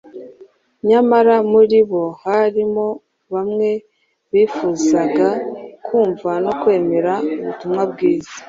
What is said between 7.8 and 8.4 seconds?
bwiza.